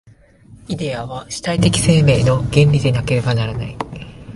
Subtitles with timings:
[0.67, 3.77] イデヤは主体的生命の原理でなければならない。